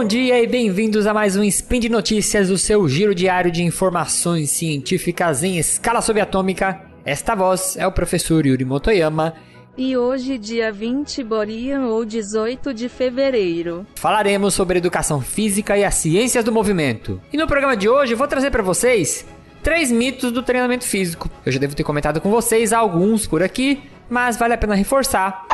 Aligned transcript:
bom 0.00 0.04
dia 0.06 0.42
e 0.42 0.46
bem-vindos 0.46 1.06
a 1.06 1.12
mais 1.12 1.36
um 1.36 1.44
Spin 1.44 1.78
de 1.78 1.90
Notícias, 1.90 2.48
o 2.48 2.56
seu 2.56 2.88
giro 2.88 3.14
diário 3.14 3.52
de 3.52 3.62
informações 3.62 4.48
científicas 4.48 5.44
em 5.44 5.58
escala 5.58 6.00
subatômica. 6.00 6.80
Esta 7.04 7.34
voz 7.34 7.76
é 7.76 7.86
o 7.86 7.92
professor 7.92 8.46
Yuri 8.46 8.64
Motoyama. 8.64 9.34
E 9.76 9.98
hoje, 9.98 10.38
dia 10.38 10.72
20 10.72 11.22
Borian 11.22 11.82
ou 11.82 12.02
18 12.06 12.72
de 12.72 12.88
fevereiro, 12.88 13.86
falaremos 13.94 14.54
sobre 14.54 14.78
educação 14.78 15.20
física 15.20 15.76
e 15.76 15.84
as 15.84 15.96
ciências 15.96 16.46
do 16.46 16.50
movimento. 16.50 17.20
E 17.30 17.36
no 17.36 17.46
programa 17.46 17.76
de 17.76 17.86
hoje 17.86 18.14
eu 18.14 18.18
vou 18.18 18.26
trazer 18.26 18.50
para 18.50 18.62
vocês 18.62 19.26
três 19.62 19.92
mitos 19.92 20.32
do 20.32 20.42
treinamento 20.42 20.86
físico. 20.86 21.28
Eu 21.44 21.52
já 21.52 21.58
devo 21.58 21.76
ter 21.76 21.84
comentado 21.84 22.22
com 22.22 22.30
vocês 22.30 22.72
alguns 22.72 23.26
por 23.26 23.42
aqui, 23.42 23.82
mas 24.08 24.38
vale 24.38 24.54
a 24.54 24.58
pena 24.58 24.74
reforçar. 24.74 25.46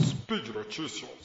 Speed 0.00 0.48
Notícias. 0.54 1.18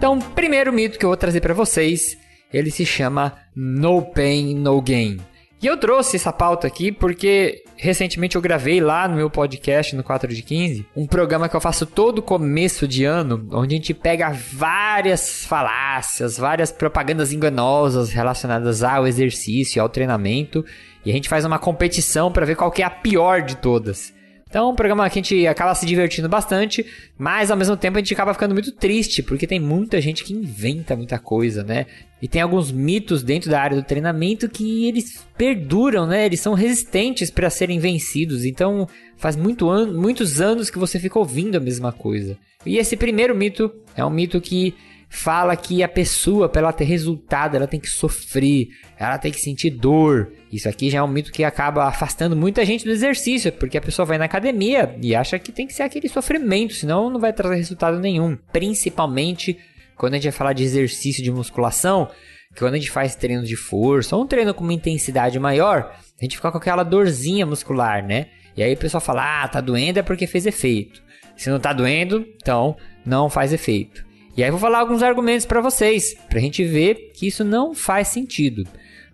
Então, 0.00 0.18
primeiro 0.18 0.72
mito 0.72 0.98
que 0.98 1.04
eu 1.04 1.10
vou 1.10 1.16
trazer 1.16 1.42
para 1.42 1.52
vocês, 1.52 2.16
ele 2.50 2.70
se 2.70 2.86
chama 2.86 3.34
No 3.54 4.00
Pain 4.00 4.54
No 4.54 4.80
Gain. 4.80 5.18
E 5.62 5.66
eu 5.66 5.76
trouxe 5.76 6.16
essa 6.16 6.32
pauta 6.32 6.66
aqui 6.66 6.90
porque 6.90 7.62
recentemente 7.76 8.34
eu 8.34 8.40
gravei 8.40 8.80
lá 8.80 9.06
no 9.06 9.16
meu 9.16 9.28
podcast 9.28 9.94
no 9.94 10.02
4 10.02 10.34
de 10.34 10.40
15 10.40 10.86
um 10.96 11.06
programa 11.06 11.50
que 11.50 11.54
eu 11.54 11.60
faço 11.60 11.84
todo 11.84 12.22
começo 12.22 12.88
de 12.88 13.04
ano, 13.04 13.46
onde 13.52 13.74
a 13.74 13.76
gente 13.76 13.92
pega 13.92 14.32
várias 14.32 15.44
falácias, 15.44 16.38
várias 16.38 16.72
propagandas 16.72 17.30
enganosas 17.30 18.08
relacionadas 18.08 18.82
ao 18.82 19.06
exercício, 19.06 19.82
ao 19.82 19.88
treinamento, 19.90 20.64
e 21.04 21.10
a 21.10 21.12
gente 21.12 21.28
faz 21.28 21.44
uma 21.44 21.58
competição 21.58 22.32
para 22.32 22.46
ver 22.46 22.56
qual 22.56 22.72
é 22.78 22.82
a 22.82 22.88
pior 22.88 23.42
de 23.42 23.58
todas. 23.58 24.14
Então, 24.50 24.68
é 24.68 24.72
um 24.72 24.74
programa 24.74 25.08
que 25.08 25.16
a 25.16 25.22
gente 25.22 25.46
acaba 25.46 25.72
se 25.76 25.86
divertindo 25.86 26.28
bastante, 26.28 26.84
mas 27.16 27.52
ao 27.52 27.56
mesmo 27.56 27.76
tempo 27.76 27.96
a 27.96 28.00
gente 28.00 28.12
acaba 28.12 28.34
ficando 28.34 28.52
muito 28.52 28.72
triste, 28.72 29.22
porque 29.22 29.46
tem 29.46 29.60
muita 29.60 30.00
gente 30.00 30.24
que 30.24 30.34
inventa 30.34 30.96
muita 30.96 31.20
coisa, 31.20 31.62
né? 31.62 31.86
E 32.20 32.26
tem 32.26 32.42
alguns 32.42 32.72
mitos 32.72 33.22
dentro 33.22 33.48
da 33.48 33.60
área 33.60 33.76
do 33.76 33.86
treinamento 33.86 34.48
que 34.48 34.86
eles 34.86 35.24
perduram, 35.38 36.04
né? 36.04 36.26
Eles 36.26 36.40
são 36.40 36.52
resistentes 36.52 37.30
para 37.30 37.48
serem 37.48 37.78
vencidos. 37.78 38.44
Então, 38.44 38.88
faz 39.16 39.36
muito 39.36 39.70
an 39.70 39.86
muitos 39.92 40.40
anos 40.40 40.68
que 40.68 40.80
você 40.80 40.98
fica 40.98 41.20
ouvindo 41.20 41.54
a 41.54 41.60
mesma 41.60 41.92
coisa. 41.92 42.36
E 42.66 42.76
esse 42.76 42.96
primeiro 42.96 43.36
mito 43.36 43.72
é 43.96 44.04
um 44.04 44.10
mito 44.10 44.40
que 44.40 44.74
fala 45.10 45.56
que 45.56 45.82
a 45.82 45.88
pessoa, 45.88 46.48
para 46.48 46.62
ela 46.62 46.72
ter 46.72 46.84
resultado, 46.84 47.56
ela 47.56 47.66
tem 47.66 47.80
que 47.80 47.90
sofrer, 47.90 48.68
ela 48.96 49.18
tem 49.18 49.32
que 49.32 49.40
sentir 49.40 49.70
dor. 49.70 50.32
Isso 50.52 50.68
aqui 50.68 50.88
já 50.88 51.00
é 51.00 51.02
um 51.02 51.08
mito 51.08 51.32
que 51.32 51.42
acaba 51.42 51.84
afastando 51.84 52.36
muita 52.36 52.64
gente 52.64 52.84
do 52.84 52.92
exercício, 52.92 53.50
porque 53.52 53.76
a 53.76 53.80
pessoa 53.80 54.06
vai 54.06 54.16
na 54.16 54.26
academia 54.26 54.96
e 55.02 55.14
acha 55.14 55.36
que 55.38 55.50
tem 55.50 55.66
que 55.66 55.74
ser 55.74 55.82
aquele 55.82 56.08
sofrimento, 56.08 56.74
senão 56.74 57.10
não 57.10 57.18
vai 57.18 57.32
trazer 57.32 57.56
resultado 57.56 57.98
nenhum. 57.98 58.38
Principalmente 58.52 59.58
quando 59.96 60.14
a 60.14 60.16
gente 60.16 60.24
vai 60.24 60.32
falar 60.32 60.52
de 60.52 60.62
exercício 60.62 61.24
de 61.24 61.30
musculação, 61.30 62.08
quando 62.56 62.74
a 62.74 62.78
gente 62.78 62.90
faz 62.90 63.16
treinos 63.16 63.48
de 63.48 63.56
força 63.56 64.14
ou 64.14 64.22
um 64.22 64.26
treino 64.26 64.54
com 64.54 64.62
uma 64.62 64.72
intensidade 64.72 65.38
maior, 65.40 65.92
a 66.18 66.24
gente 66.24 66.36
fica 66.36 66.52
com 66.52 66.58
aquela 66.58 66.84
dorzinha 66.84 67.44
muscular, 67.44 68.06
né? 68.06 68.28
E 68.56 68.62
aí 68.62 68.72
o 68.72 68.76
pessoal 68.76 69.00
fala: 69.00 69.42
"Ah, 69.42 69.48
tá 69.48 69.60
doendo 69.60 69.98
é 69.98 70.02
porque 70.02 70.26
fez 70.26 70.46
efeito". 70.46 71.02
Se 71.36 71.50
não 71.50 71.58
tá 71.58 71.72
doendo, 71.72 72.26
então 72.36 72.76
não 73.04 73.28
faz 73.28 73.52
efeito. 73.52 74.09
E 74.36 74.44
aí 74.44 74.50
vou 74.50 74.60
falar 74.60 74.78
alguns 74.78 75.02
argumentos 75.02 75.44
para 75.44 75.60
vocês, 75.60 76.14
para 76.28 76.38
a 76.38 76.42
gente 76.42 76.64
ver 76.64 77.12
que 77.14 77.26
isso 77.26 77.44
não 77.44 77.74
faz 77.74 78.08
sentido. 78.08 78.64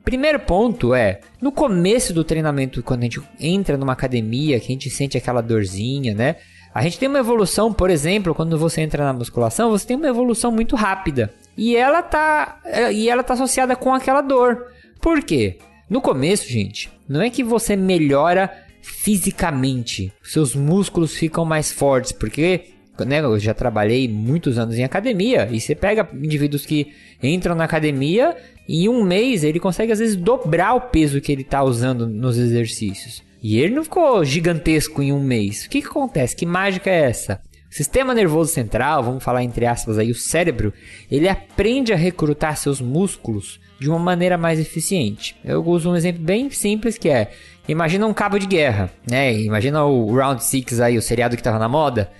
Primeiro 0.04 0.38
ponto 0.38 0.94
é, 0.94 1.20
no 1.40 1.50
começo 1.50 2.12
do 2.12 2.22
treinamento, 2.22 2.82
quando 2.82 3.00
a 3.00 3.04
gente 3.04 3.20
entra 3.40 3.76
numa 3.76 3.92
academia, 3.92 4.60
que 4.60 4.66
a 4.66 4.68
gente 4.68 4.88
sente 4.88 5.18
aquela 5.18 5.40
dorzinha, 5.40 6.14
né? 6.14 6.36
A 6.72 6.82
gente 6.82 6.98
tem 6.98 7.08
uma 7.08 7.18
evolução, 7.18 7.72
por 7.72 7.90
exemplo, 7.90 8.34
quando 8.34 8.58
você 8.58 8.82
entra 8.82 9.02
na 9.02 9.12
musculação, 9.12 9.70
você 9.70 9.86
tem 9.86 9.96
uma 9.96 10.06
evolução 10.06 10.52
muito 10.52 10.76
rápida. 10.76 11.32
E 11.56 11.74
ela 11.74 12.02
tá, 12.02 12.60
e 12.92 13.08
ela 13.08 13.22
tá 13.22 13.34
associada 13.34 13.74
com 13.74 13.94
aquela 13.94 14.20
dor. 14.20 14.66
Por 15.00 15.22
quê? 15.22 15.58
No 15.88 16.00
começo, 16.00 16.48
gente, 16.48 16.90
não 17.08 17.22
é 17.22 17.30
que 17.30 17.42
você 17.42 17.74
melhora 17.74 18.52
fisicamente, 18.82 20.12
seus 20.22 20.54
músculos 20.54 21.16
ficam 21.16 21.44
mais 21.44 21.72
fortes, 21.72 22.12
porque 22.12 22.75
né, 23.04 23.20
eu 23.20 23.38
já 23.38 23.52
trabalhei 23.52 24.08
muitos 24.08 24.58
anos 24.58 24.78
em 24.78 24.84
academia 24.84 25.48
e 25.50 25.60
você 25.60 25.74
pega 25.74 26.08
indivíduos 26.14 26.64
que 26.64 26.92
entram 27.22 27.54
na 27.54 27.64
academia 27.64 28.36
e 28.68 28.84
em 28.84 28.88
um 28.88 29.02
mês 29.02 29.44
ele 29.44 29.60
consegue 29.60 29.92
às 29.92 29.98
vezes 29.98 30.16
dobrar 30.16 30.74
o 30.74 30.80
peso 30.80 31.20
que 31.20 31.32
ele 31.32 31.42
está 31.42 31.62
usando 31.62 32.06
nos 32.06 32.38
exercícios. 32.38 33.22
E 33.42 33.58
ele 33.60 33.74
não 33.74 33.84
ficou 33.84 34.24
gigantesco 34.24 35.02
em 35.02 35.12
um 35.12 35.22
mês. 35.22 35.66
O 35.66 35.70
que, 35.70 35.82
que 35.82 35.88
acontece? 35.88 36.34
Que 36.34 36.46
mágica 36.46 36.90
é 36.90 37.02
essa? 37.02 37.40
O 37.70 37.74
sistema 37.74 38.14
nervoso 38.14 38.52
central, 38.52 39.02
vamos 39.02 39.22
falar 39.22 39.42
entre 39.42 39.66
aspas 39.66 39.98
aí, 39.98 40.10
o 40.10 40.14
cérebro, 40.14 40.72
ele 41.10 41.28
aprende 41.28 41.92
a 41.92 41.96
recrutar 41.96 42.56
seus 42.56 42.80
músculos 42.80 43.60
de 43.78 43.88
uma 43.88 43.98
maneira 43.98 44.38
mais 44.38 44.58
eficiente. 44.58 45.36
Eu 45.44 45.64
uso 45.64 45.90
um 45.90 45.96
exemplo 45.96 46.22
bem 46.22 46.50
simples 46.50 46.96
que 46.96 47.08
é, 47.08 47.30
imagina 47.68 48.06
um 48.06 48.14
cabo 48.14 48.38
de 48.38 48.46
guerra, 48.46 48.90
né? 49.08 49.38
Imagina 49.38 49.84
o 49.84 50.14
Round 50.14 50.42
6 50.42 50.80
aí, 50.80 50.96
o 50.96 51.02
seriado 51.02 51.36
que 51.36 51.40
estava 51.40 51.58
na 51.58 51.68
moda. 51.68 52.10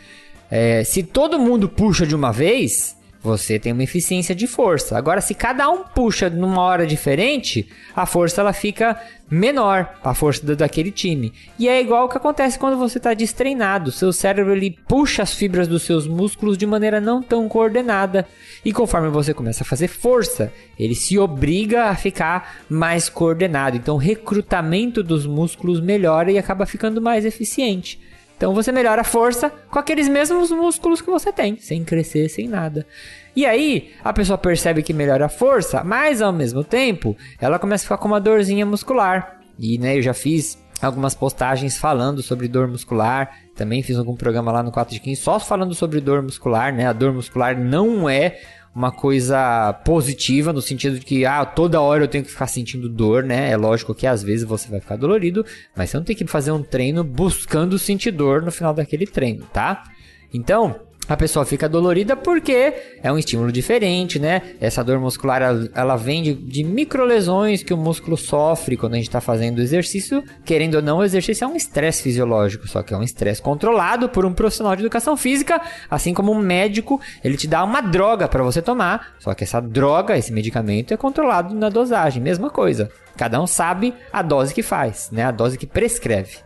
É, 0.50 0.84
se 0.84 1.02
todo 1.02 1.38
mundo 1.38 1.68
puxa 1.68 2.06
de 2.06 2.14
uma 2.14 2.32
vez, 2.32 2.96
você 3.26 3.58
tem 3.58 3.72
uma 3.72 3.82
eficiência 3.82 4.34
de 4.34 4.46
força. 4.46 4.96
Agora, 4.96 5.20
se 5.20 5.34
cada 5.34 5.68
um 5.68 5.82
puxa 5.82 6.30
numa 6.30 6.62
hora 6.62 6.86
diferente, 6.86 7.68
a 7.94 8.06
força 8.06 8.40
ela 8.40 8.52
fica 8.52 9.00
menor, 9.28 9.98
a 10.04 10.14
força 10.14 10.54
daquele 10.54 10.92
time. 10.92 11.32
E 11.58 11.68
é 11.68 11.80
igual 11.80 12.04
o 12.04 12.08
que 12.08 12.16
acontece 12.16 12.56
quando 12.56 12.78
você 12.78 12.98
está 12.98 13.12
destreinado. 13.14 13.90
Seu 13.90 14.12
cérebro 14.12 14.54
ele 14.54 14.78
puxa 14.86 15.24
as 15.24 15.34
fibras 15.34 15.66
dos 15.66 15.82
seus 15.82 16.06
músculos 16.06 16.56
de 16.56 16.66
maneira 16.66 17.00
não 17.00 17.20
tão 17.20 17.48
coordenada. 17.48 18.28
E 18.64 18.72
conforme 18.72 19.08
você 19.08 19.34
começa 19.34 19.64
a 19.64 19.66
fazer 19.66 19.88
força, 19.88 20.52
ele 20.78 20.94
se 20.94 21.18
obriga 21.18 21.86
a 21.86 21.96
ficar 21.96 22.58
mais 22.68 23.08
coordenado. 23.08 23.76
Então, 23.76 23.96
o 23.96 23.98
recrutamento 23.98 25.02
dos 25.02 25.26
músculos 25.26 25.80
melhora 25.80 26.30
e 26.30 26.38
acaba 26.38 26.64
ficando 26.64 27.02
mais 27.02 27.24
eficiente. 27.24 27.98
Então 28.36 28.54
você 28.54 28.70
melhora 28.70 29.00
a 29.00 29.04
força 29.04 29.50
com 29.70 29.78
aqueles 29.78 30.08
mesmos 30.08 30.50
músculos 30.50 31.00
que 31.00 31.10
você 31.10 31.32
tem, 31.32 31.56
sem 31.58 31.84
crescer, 31.84 32.28
sem 32.28 32.47
nada. 32.47 32.86
E 33.34 33.44
aí, 33.44 33.92
a 34.02 34.12
pessoa 34.12 34.38
percebe 34.38 34.82
que 34.82 34.92
melhora 34.92 35.26
a 35.26 35.28
força, 35.28 35.82
mas 35.84 36.22
ao 36.22 36.32
mesmo 36.32 36.64
tempo, 36.64 37.16
ela 37.41 37.58
começa 37.58 37.82
a 37.82 37.86
ficar 37.86 37.98
com 37.98 38.08
uma 38.08 38.20
dorzinha 38.20 38.64
muscular. 38.64 39.41
E 39.58 39.78
né, 39.78 39.96
eu 39.96 40.02
já 40.02 40.14
fiz 40.14 40.58
algumas 40.80 41.14
postagens 41.14 41.76
falando 41.76 42.22
sobre 42.22 42.48
dor 42.48 42.69
muscular. 42.69 43.30
Também 43.54 43.82
fiz 43.82 43.96
algum 43.96 44.14
programa 44.14 44.52
lá 44.52 44.62
no 44.62 44.70
4 44.70 44.94
de 44.94 45.00
15 45.00 45.20
só 45.20 45.41
falando 45.41 45.75
sobre 45.75 46.00
dor 46.00 46.22
muscular, 46.22 46.72
né? 46.72 46.86
A 46.86 46.92
dor 46.92 47.12
muscular 47.12 47.58
não 47.58 48.08
é 48.08 48.38
uma 48.76 48.92
coisa 48.92 49.72
positiva 49.87 50.53
no 50.53 50.60
sentido 50.60 50.98
de 50.98 51.04
que 51.06 51.25
ah, 51.25 51.47
toda 51.47 51.81
hora 51.81 52.04
eu 52.04 52.09
tenho 52.09 52.22
que 52.22 52.31
ficar 52.31 52.47
sentindo 52.47 52.91
dor, 52.91 53.25
né? 53.25 53.50
É 53.50 53.56
lógico 53.56 53.94
que 53.94 54.06
às 54.06 54.22
vezes 54.22 54.44
você 54.44 54.69
vai 54.69 54.81
ficar 54.81 54.97
dolorido, 54.97 55.47
mas 55.75 55.88
você 55.88 55.97
não 55.97 56.04
tem 56.04 56.14
que 56.14 56.26
fazer 56.26 56.53
um 56.53 56.62
treino 56.62 57.03
buscando 57.03 57.78
sentir 57.78 58.10
dor 58.10 58.42
no 58.42 58.53
final 58.53 58.75
daquele 58.75 59.06
treino, 59.06 59.47
tá? 59.50 59.82
Então, 60.31 60.78
a 61.09 61.17
pessoa 61.17 61.44
fica 61.44 61.69
dolorida 61.69 62.17
porque 62.17 62.75
é 63.03 63.12
um 63.12 63.19
estímulo 63.19 63.53
diferente, 63.53 64.19
né? 64.19 64.43
Essa 64.61 64.83
dor 64.83 64.99
muscular 64.99 65.41
ela 65.75 65.97
vem 65.97 66.22
de, 66.22 66.34
de 66.34 66.65
microlesões 66.65 67.62
que 67.62 67.72
o 67.72 67.77
músculo 67.77 68.17
sofre 68.17 68.77
quando 68.77 68.94
a 68.94 68.97
gente 68.97 69.06
está 69.06 69.21
fazendo 69.21 69.61
exercício. 69.61 70.22
Querendo 70.44 70.77
ou 70.77 70.83
não, 70.83 70.99
o 70.99 71.05
exercício 71.05 71.44
é 71.44 71.49
um 71.49 71.56
estresse 71.56 72.03
fisiológico, 72.03 72.67
só 72.67 72.83
que 72.83 72.93
é 72.93 72.97
um 72.97 73.03
estresse 73.03 73.41
controlado 73.41 74.09
por 74.09 74.25
um 74.25 74.33
profissional 74.33 74.75
de 74.75 74.83
educação 74.83 75.17
física, 75.17 75.61
assim 75.91 76.12
como 76.12 76.32
um 76.32 76.38
médico, 76.38 77.00
ele 77.23 77.37
te 77.37 77.47
dá 77.47 77.62
uma 77.62 77.81
droga 77.81 78.29
para 78.29 78.43
você 78.43 78.61
tomar, 78.61 79.14
só 79.19 79.35
que 79.35 79.44
essa 79.44 79.61
droga, 79.61 80.17
esse 80.17 80.32
medicamento 80.32 80.93
é 80.93 80.97
controlado 80.97 81.55
na 81.55 81.69
dosagem, 81.69 82.23
mesma 82.23 82.50
coisa. 82.50 82.91
Cada 83.17 83.41
um 83.41 83.47
sabe 83.47 83.94
a 84.12 84.23
dose 84.23 84.52
que 84.52 84.62
faz, 84.62 85.09
né? 85.11 85.25
A 85.25 85.31
dose 85.31 85.56
que 85.56 85.67
prescreve. 85.67 86.38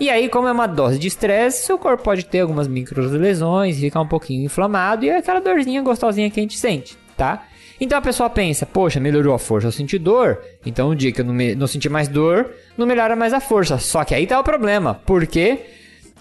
E 0.00 0.08
aí, 0.08 0.28
como 0.28 0.46
é 0.46 0.52
uma 0.52 0.66
dose 0.66 0.98
de 0.98 1.08
estresse, 1.08 1.66
seu 1.66 1.76
corpo 1.76 2.04
pode 2.04 2.24
ter 2.24 2.40
algumas 2.40 2.68
micro 2.68 3.02
lesões, 3.02 3.80
ficar 3.80 4.00
um 4.00 4.06
pouquinho 4.06 4.44
inflamado 4.44 5.04
e 5.04 5.08
é 5.08 5.16
aquela 5.16 5.40
dorzinha 5.40 5.82
gostosinha 5.82 6.30
que 6.30 6.38
a 6.38 6.42
gente 6.42 6.56
sente, 6.56 6.96
tá? 7.16 7.44
Então 7.80 7.98
a 7.98 8.02
pessoa 8.02 8.30
pensa, 8.30 8.66
poxa, 8.66 8.98
melhorou 8.98 9.34
a 9.34 9.38
força, 9.38 9.68
eu 9.68 9.72
senti 9.72 9.98
dor. 9.98 10.40
Então 10.64 10.90
o 10.90 10.94
dia 10.94 11.12
que 11.12 11.20
eu 11.20 11.24
não, 11.24 11.34
me, 11.34 11.54
não 11.54 11.66
senti 11.66 11.88
mais 11.88 12.08
dor, 12.08 12.50
não 12.76 12.86
melhora 12.86 13.14
mais 13.16 13.32
a 13.32 13.40
força. 13.40 13.78
Só 13.78 14.04
que 14.04 14.14
aí 14.14 14.26
tá 14.26 14.38
o 14.38 14.44
problema, 14.44 15.00
porque 15.06 15.60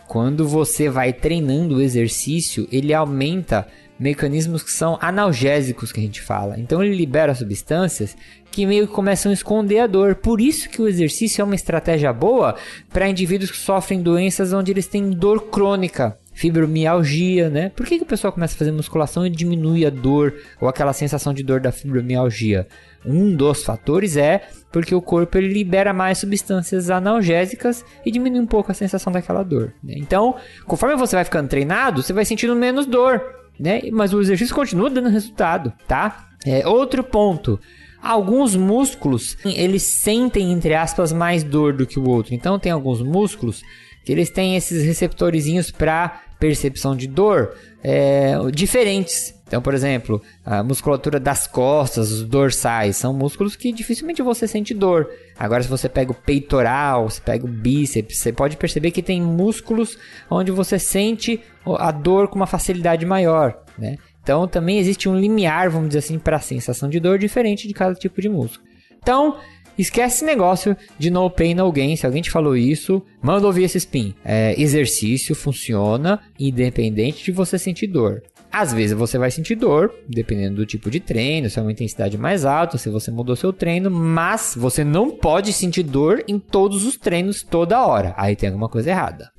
quando 0.07 0.47
você 0.47 0.89
vai 0.89 1.11
treinando 1.13 1.75
o 1.75 1.81
exercício, 1.81 2.67
ele 2.71 2.93
aumenta 2.93 3.67
mecanismos 3.99 4.63
que 4.63 4.71
são 4.71 4.97
analgésicos 5.01 5.91
que 5.91 5.99
a 5.99 6.03
gente 6.03 6.21
fala. 6.21 6.59
Então 6.59 6.83
ele 6.83 6.95
libera 6.95 7.33
substâncias 7.33 8.15
que 8.51 8.65
meio 8.65 8.87
que 8.87 8.93
começam 8.93 9.29
a 9.29 9.33
esconder 9.33 9.79
a 9.79 9.87
dor. 9.87 10.15
Por 10.15 10.41
isso 10.41 10.69
que 10.69 10.81
o 10.81 10.87
exercício 10.87 11.41
é 11.41 11.45
uma 11.45 11.55
estratégia 11.55 12.11
boa 12.13 12.55
para 12.91 13.07
indivíduos 13.07 13.51
que 13.51 13.57
sofrem 13.57 14.01
doenças 14.01 14.53
onde 14.53 14.71
eles 14.71 14.87
têm 14.87 15.09
dor 15.11 15.49
crônica. 15.49 16.17
fibromialgia, 16.33 17.49
né? 17.49 17.69
Por 17.75 17.87
que, 17.87 17.97
que 17.97 18.03
o 18.03 18.07
pessoal 18.07 18.31
começa 18.31 18.53
a 18.53 18.57
fazer 18.59 18.71
musculação 18.71 19.25
e 19.25 19.29
diminui 19.29 19.83
a 19.87 19.89
dor 19.89 20.35
ou 20.61 20.69
aquela 20.69 20.93
sensação 20.93 21.33
de 21.33 21.41
dor 21.41 21.59
da 21.59 21.71
fibromialgia? 21.71 22.67
Um 23.03 23.35
dos 23.35 23.63
fatores 23.63 24.15
é 24.17 24.47
porque 24.71 24.93
o 24.93 25.01
corpo 25.01 25.35
ele 25.37 25.47
libera 25.47 25.93
mais 25.93 26.19
substâncias 26.19 26.91
analgésicas 26.91 27.83
e 28.05 28.11
diminui 28.11 28.39
um 28.39 28.45
pouco 28.45 28.71
a 28.71 28.75
sensação 28.75 29.11
daquela 29.11 29.41
dor. 29.41 29.73
Né? 29.83 29.95
Então, 29.97 30.35
conforme 30.65 30.95
você 30.95 31.15
vai 31.15 31.25
ficando 31.25 31.49
treinado, 31.49 32.03
você 32.03 32.13
vai 32.13 32.25
sentindo 32.25 32.55
menos 32.55 32.85
dor, 32.85 33.19
né? 33.59 33.81
Mas 33.91 34.13
o 34.13 34.21
exercício 34.21 34.55
continua 34.55 34.89
dando 34.89 35.09
resultado, 35.09 35.73
tá? 35.87 36.29
É, 36.45 36.67
outro 36.67 37.03
ponto. 37.03 37.59
Alguns 38.01 38.55
músculos, 38.55 39.37
eles 39.43 39.83
sentem, 39.83 40.51
entre 40.51 40.73
aspas, 40.75 41.11
mais 41.11 41.43
dor 41.43 41.73
do 41.73 41.85
que 41.85 41.99
o 41.99 42.07
outro. 42.07 42.33
Então, 42.33 42.59
tem 42.59 42.71
alguns 42.71 43.01
músculos 43.01 43.63
que 44.05 44.11
eles 44.11 44.29
têm 44.29 44.55
esses 44.55 44.85
receptorzinhos 44.85 45.71
para 45.71 46.21
percepção 46.39 46.95
de 46.95 47.07
dor 47.07 47.55
é, 47.83 48.35
diferentes. 48.51 49.35
Então, 49.47 49.61
por 49.61 49.73
exemplo, 49.73 50.21
a 50.45 50.61
musculatura 50.61 51.19
das 51.19 51.47
costas, 51.47 52.11
os 52.11 52.23
dorsais, 52.23 52.97
são 52.97 53.13
músculos 53.13 53.55
que 53.55 53.71
dificilmente 53.71 54.21
você 54.21 54.45
sente 54.45 54.73
dor. 54.73 55.09
Agora, 55.39 55.63
se 55.63 55.69
você 55.69 55.87
pega 55.87 56.11
o 56.11 56.15
peitoral, 56.15 57.09
você 57.09 57.21
pega 57.21 57.45
o 57.45 57.49
bíceps, 57.49 58.19
você 58.19 58.33
pode 58.33 58.57
perceber 58.57 58.91
que 58.91 59.01
tem 59.01 59.21
músculos 59.21 59.97
onde 60.29 60.51
você 60.51 60.77
sente 60.77 61.41
a 61.65 61.91
dor 61.91 62.27
com 62.27 62.35
uma 62.35 62.45
facilidade 62.47 63.05
maior, 63.05 63.57
né? 63.77 63.97
Então, 64.21 64.45
também 64.45 64.77
existe 64.77 65.07
um 65.07 65.17
limiar, 65.17 65.69
vamos 65.69 65.87
dizer 65.87 65.99
assim, 65.99 66.19
para 66.19 66.35
a 66.35 66.41
sensação 66.41 66.89
de 66.89 66.99
dor 66.99 67.17
diferente 67.17 67.65
de 67.65 67.73
cada 67.73 67.95
tipo 67.95 68.21
de 68.21 68.27
músculo. 68.27 68.67
Então, 69.01 69.37
Esquece 69.77 70.17
esse 70.17 70.25
negócio 70.25 70.75
de 70.97 71.09
no 71.11 71.29
pain, 71.29 71.53
no 71.53 71.71
gain. 71.71 71.95
Se 71.95 72.05
alguém 72.05 72.21
te 72.21 72.31
falou 72.31 72.55
isso, 72.57 73.01
manda 73.21 73.45
ouvir 73.45 73.63
esse 73.63 73.77
spin. 73.77 74.13
É, 74.25 74.59
exercício 74.59 75.35
funciona 75.35 76.19
independente 76.39 77.23
de 77.23 77.31
você 77.31 77.59
sentir 77.59 77.87
dor. 77.87 78.23
Às 78.51 78.73
vezes 78.73 78.97
você 78.97 79.17
vai 79.17 79.29
sentir 79.29 79.55
dor, 79.55 79.93
dependendo 80.07 80.55
do 80.55 80.65
tipo 80.65 80.89
de 80.89 80.99
treino, 80.99 81.49
se 81.49 81.59
é 81.59 81.61
uma 81.61 81.71
intensidade 81.71 82.17
mais 82.17 82.45
alta, 82.45 82.77
se 82.77 82.89
você 82.89 83.11
mudou 83.11 83.35
seu 83.35 83.53
treino, 83.53 83.91
mas 83.91 84.55
você 84.57 84.83
não 84.83 85.11
pode 85.11 85.53
sentir 85.53 85.83
dor 85.83 86.23
em 86.27 86.39
todos 86.39 86.85
os 86.85 86.97
treinos 86.97 87.43
toda 87.43 87.85
hora. 87.85 88.15
Aí 88.17 88.35
tem 88.35 88.49
alguma 88.49 88.69
coisa 88.69 88.89
errada. 88.89 89.29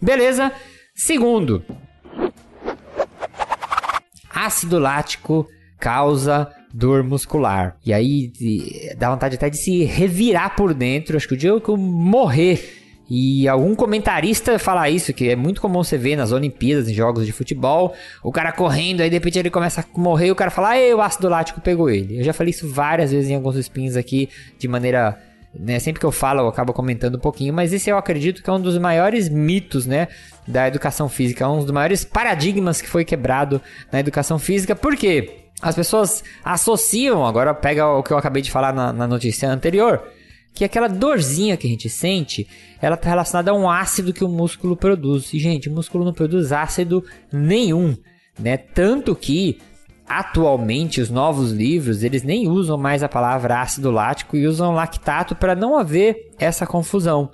Beleza? 0.00 0.52
Segundo, 0.94 1.64
ácido 4.30 4.78
lático 4.78 5.48
causa 5.80 6.48
dor 6.72 7.02
muscular. 7.02 7.76
E 7.84 7.92
aí 7.92 8.32
dá 8.96 9.10
vontade 9.10 9.36
até 9.36 9.48
de 9.50 9.58
se 9.58 9.84
revirar 9.84 10.56
por 10.56 10.74
dentro. 10.74 11.16
Acho 11.16 11.28
que 11.28 11.34
o 11.34 11.36
dia 11.36 11.60
que 11.60 11.68
eu 11.68 11.76
morrer 11.76 12.78
e 13.10 13.48
algum 13.48 13.74
comentarista 13.74 14.58
falar 14.58 14.90
isso, 14.90 15.14
que 15.14 15.30
é 15.30 15.36
muito 15.36 15.62
comum 15.62 15.82
você 15.82 15.96
ver 15.96 16.14
nas 16.14 16.30
Olimpíadas, 16.30 16.88
em 16.88 16.94
jogos 16.94 17.24
de 17.24 17.32
futebol, 17.32 17.94
o 18.22 18.30
cara 18.30 18.52
correndo, 18.52 19.00
aí 19.00 19.08
de 19.08 19.16
repente 19.16 19.38
ele 19.38 19.48
começa 19.48 19.80
a 19.80 19.98
morrer 19.98 20.26
e 20.26 20.30
o 20.30 20.36
cara 20.36 20.50
fala, 20.50 20.74
ah, 20.74 20.96
o 20.96 21.00
ácido 21.00 21.28
lático 21.28 21.60
pegou 21.60 21.88
ele. 21.88 22.18
Eu 22.18 22.24
já 22.24 22.34
falei 22.34 22.50
isso 22.50 22.68
várias 22.68 23.10
vezes 23.10 23.30
em 23.30 23.34
alguns 23.34 23.56
spins 23.56 23.96
aqui, 23.96 24.28
de 24.58 24.68
maneira. 24.68 25.18
Né, 25.58 25.78
sempre 25.78 25.98
que 25.98 26.04
eu 26.04 26.12
falo, 26.12 26.42
eu 26.42 26.48
acabo 26.48 26.74
comentando 26.74 27.14
um 27.14 27.20
pouquinho, 27.20 27.54
mas 27.54 27.72
esse 27.72 27.88
eu 27.88 27.96
acredito 27.96 28.42
que 28.42 28.50
é 28.50 28.52
um 28.52 28.60
dos 28.60 28.76
maiores 28.76 29.30
mitos, 29.30 29.86
né, 29.86 30.08
da 30.46 30.68
educação 30.68 31.08
física, 31.08 31.48
um 31.48 31.62
dos 31.62 31.70
maiores 31.70 32.04
paradigmas 32.04 32.82
que 32.82 32.88
foi 32.88 33.02
quebrado 33.02 33.60
na 33.90 33.98
educação 33.98 34.38
física. 34.38 34.76
Por 34.76 34.94
quê? 34.94 35.47
As 35.60 35.74
pessoas 35.74 36.22
associam, 36.44 37.26
agora 37.26 37.52
pega 37.52 37.86
o 37.88 38.02
que 38.02 38.12
eu 38.12 38.18
acabei 38.18 38.42
de 38.42 38.50
falar 38.50 38.72
na, 38.72 38.92
na 38.92 39.08
notícia 39.08 39.50
anterior, 39.50 40.02
que 40.54 40.64
aquela 40.64 40.88
dorzinha 40.88 41.56
que 41.56 41.66
a 41.66 41.70
gente 41.70 41.88
sente, 41.88 42.46
ela 42.80 42.94
está 42.94 43.08
relacionada 43.08 43.50
a 43.50 43.54
um 43.54 43.68
ácido 43.68 44.12
que 44.12 44.24
o 44.24 44.28
músculo 44.28 44.76
produz. 44.76 45.32
E, 45.32 45.38
gente, 45.38 45.68
o 45.68 45.72
músculo 45.72 46.04
não 46.04 46.12
produz 46.12 46.52
ácido 46.52 47.04
nenhum, 47.32 47.96
né? 48.38 48.56
Tanto 48.56 49.14
que, 49.14 49.58
atualmente, 50.08 51.00
os 51.00 51.10
novos 51.10 51.50
livros, 51.50 52.02
eles 52.02 52.22
nem 52.22 52.48
usam 52.48 52.78
mais 52.78 53.02
a 53.02 53.08
palavra 53.08 53.60
ácido 53.60 53.90
lático 53.90 54.36
e 54.36 54.46
usam 54.46 54.74
lactato 54.74 55.34
para 55.34 55.54
não 55.54 55.76
haver 55.76 56.32
essa 56.38 56.66
confusão. 56.66 57.30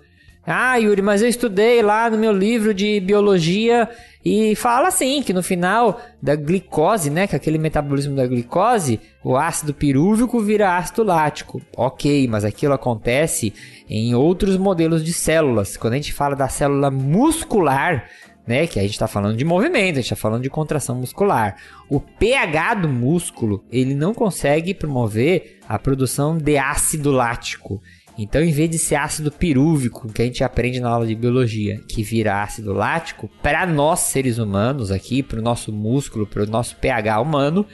Ah, 0.46 0.76
Yuri, 0.76 1.00
mas 1.00 1.22
eu 1.22 1.28
estudei 1.28 1.80
lá 1.80 2.10
no 2.10 2.18
meu 2.18 2.32
livro 2.32 2.74
de 2.74 3.00
biologia 3.00 3.88
e 4.24 4.56
fala 4.56 4.88
assim 4.88 5.22
que 5.22 5.34
no 5.34 5.42
final 5.42 6.00
da 6.22 6.34
glicose, 6.34 7.10
né, 7.10 7.26
que 7.26 7.34
é 7.34 7.36
aquele 7.36 7.58
metabolismo 7.58 8.16
da 8.16 8.26
glicose, 8.26 8.98
o 9.22 9.36
ácido 9.36 9.74
pirúvico 9.74 10.40
vira 10.40 10.78
ácido 10.78 11.04
lático. 11.04 11.60
OK, 11.76 12.26
mas 12.28 12.44
aquilo 12.44 12.72
acontece 12.72 13.52
em 13.88 14.14
outros 14.14 14.56
modelos 14.56 15.04
de 15.04 15.12
células. 15.12 15.76
Quando 15.76 15.92
a 15.92 15.96
gente 15.96 16.12
fala 16.12 16.34
da 16.34 16.48
célula 16.48 16.90
muscular, 16.90 18.08
né, 18.46 18.66
que 18.66 18.78
a 18.78 18.82
gente 18.82 18.92
está 18.92 19.06
falando 19.06 19.36
de 19.36 19.44
movimento, 19.44 19.94
a 19.94 20.00
gente 20.00 20.04
está 20.04 20.16
falando 20.16 20.42
de 20.42 20.50
contração 20.50 20.96
muscular. 20.96 21.56
O 21.88 22.00
pH 22.00 22.74
do 22.74 22.88
músculo 22.88 23.62
ele 23.70 23.94
não 23.94 24.14
consegue 24.14 24.72
promover 24.72 25.58
a 25.68 25.78
produção 25.78 26.38
de 26.38 26.56
ácido 26.56 27.10
lático. 27.10 27.80
Então, 28.16 28.42
em 28.42 28.52
vez 28.52 28.70
de 28.70 28.78
ser 28.78 28.94
ácido 28.94 29.32
pirúvico, 29.32 30.08
que 30.12 30.22
a 30.22 30.24
gente 30.24 30.44
aprende 30.44 30.78
na 30.78 30.88
aula 30.88 31.06
de 31.06 31.14
biologia, 31.14 31.80
que 31.88 32.02
vira 32.02 32.42
ácido 32.42 32.72
lático, 32.72 33.28
para 33.42 33.66
nós 33.66 34.00
seres 34.00 34.38
humanos 34.38 34.92
aqui, 34.92 35.22
para 35.22 35.40
o 35.40 35.42
nosso 35.42 35.72
músculo, 35.72 36.26
para 36.26 36.44
o 36.44 36.46
nosso 36.46 36.76
pH 36.76 37.20
humano, 37.20 37.66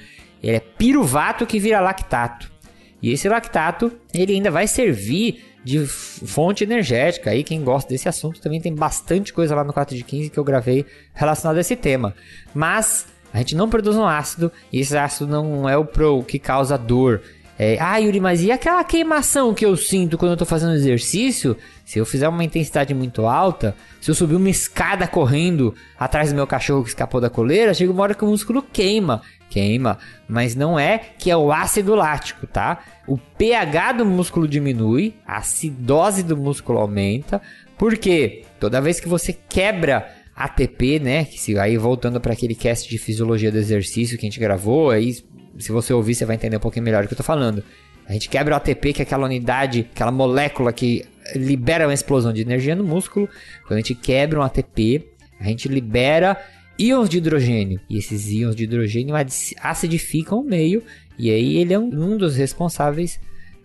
ele 0.43 0.57
é 0.57 0.61
piruvato 0.61 1.47
que 1.47 1.59
vira 1.59 1.81
lactato. 1.81 2.51
E 3.03 3.11
esse 3.11 3.29
lactato, 3.29 3.93
ele 4.13 4.35
ainda 4.35 4.51
vai 4.51 4.67
servir 4.67 5.45
de 5.65 5.87
fonte 5.87 6.65
energética. 6.65 7.31
Aí 7.31 7.45
quem 7.45 7.63
gosta 7.63 7.91
desse 7.91 8.09
assunto 8.09 8.41
também 8.41 8.61
tem 8.61 8.75
bastante 8.75 9.33
coisa 9.33 9.55
lá 9.55 9.65
no 9.65 9.73
4 9.73 9.97
de 9.97 10.03
15 10.03 10.31
que 10.31 10.39
eu 10.39 10.45
gravei 10.45 10.87
relacionado 11.15 11.57
a 11.59 11.61
esse 11.61 11.77
tema. 11.77 12.15
Mas 12.55 13.07
a 13.33 13.39
gente 13.39 13.55
não 13.55 13.69
produz 13.69 13.97
um 13.97 14.07
ácido 14.07 14.51
e 14.73 14.81
esse 14.81 14.97
ácido 14.97 15.27
não 15.27 15.69
é 15.69 15.77
o 15.77 15.85
pro 15.85 16.23
que 16.23 16.39
causa 16.39 16.77
dor. 16.77 17.23
É, 17.63 17.77
ah, 17.79 17.99
Yuri, 17.99 18.21
mas 18.21 18.43
e 18.43 18.51
aquela 18.51 18.83
queimação 18.83 19.53
que 19.53 19.67
eu 19.67 19.77
sinto 19.77 20.17
quando 20.17 20.31
eu 20.31 20.37
tô 20.39 20.47
fazendo 20.47 20.73
exercício? 20.73 21.55
Se 21.85 21.99
eu 21.99 22.07
fizer 22.07 22.27
uma 22.27 22.43
intensidade 22.43 22.95
muito 22.95 23.27
alta, 23.27 23.77
se 24.01 24.11
eu 24.11 24.15
subir 24.15 24.35
uma 24.35 24.49
escada 24.49 25.07
correndo 25.07 25.75
atrás 25.99 26.31
do 26.31 26.37
meu 26.37 26.47
cachorro 26.47 26.83
que 26.83 26.89
escapou 26.89 27.21
da 27.21 27.29
coleira, 27.29 27.75
chega 27.75 27.93
uma 27.93 28.03
hora 28.03 28.15
que 28.15 28.25
o 28.25 28.29
músculo 28.29 28.63
queima. 28.63 29.21
Queima, 29.51 29.99
mas 30.27 30.55
não 30.55 30.79
é 30.79 30.97
que 31.19 31.31
é 31.31 31.37
o 31.37 31.53
ácido 31.53 31.95
lático, 31.95 32.47
tá? 32.47 32.83
O 33.07 33.19
pH 33.19 33.93
do 33.93 34.07
músculo 34.07 34.49
diminui, 34.49 35.17
a 35.27 35.37
acidose 35.37 36.23
do 36.23 36.39
músculo 36.39 36.79
aumenta, 36.79 37.43
porque 37.77 38.45
toda 38.59 38.81
vez 38.81 39.01
que 39.01 39.09
você 39.09 39.37
quebra 39.51 40.09
ATP, 40.35 40.99
né? 40.99 41.27
Que 41.27 41.39
se 41.39 41.59
aí 41.59 41.77
voltando 41.77 42.19
para 42.23 42.33
aquele 42.33 42.55
cast 42.55 42.89
de 42.89 42.97
fisiologia 42.97 43.53
do 43.53 43.59
exercício 43.59 44.17
que 44.17 44.25
a 44.25 44.31
gente 44.31 44.41
gravou, 44.41 44.89
aí 44.89 45.15
se 45.59 45.73
você 45.73 45.93
ouvir, 45.93 46.15
você 46.15 46.25
vai 46.25 46.37
entender 46.37 46.57
um 46.57 46.61
pouquinho 46.61 46.85
melhor 46.85 47.05
o 47.05 47.09
que 47.09 47.15
eu 47.15 47.17
tô 47.17 47.23
falando. 47.23 47.63
A 48.07 48.13
gente 48.13 48.29
quebra 48.29 48.55
o 48.55 48.57
ATP, 48.57 48.93
que 48.93 49.03
é 49.03 49.05
aquela 49.05 49.27
unidade, 49.27 49.89
aquela 49.93 50.11
molécula 50.11 50.73
que 50.73 51.05
libera 51.35 51.87
uma 51.87 51.95
explosão 51.95 52.33
de 52.33 52.41
energia 52.43 52.75
no 52.75 52.85
músculo. 52.85 53.29
Quando 53.67 53.75
a 53.75 53.81
gente 53.81 53.95
quebra 53.95 54.41
um 54.41 54.43
ATP, 54.43 55.07
a 55.39 55.45
gente 55.45 55.69
libera 55.69 56.37
íons 56.79 57.09
de 57.09 57.19
hidrogênio. 57.19 57.81
E 57.89 57.99
esses 57.99 58.29
íons 58.31 58.57
de 58.57 58.65
hidrogênio 58.65 59.15
acidificam 59.61 60.41
o 60.41 60.45
meio. 60.45 60.83
E 61.19 61.31
aí 61.31 61.59
ele 61.59 61.73
é 61.73 61.79
um 61.79 62.17
dos 62.17 62.37
responsáveis 62.37 63.21